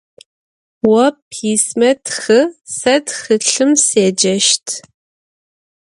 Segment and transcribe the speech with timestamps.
[0.83, 2.39] Vo pisme txı,
[2.77, 4.65] se txılhım sêceşt.